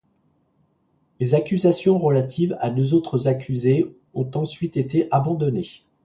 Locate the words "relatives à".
1.99-2.71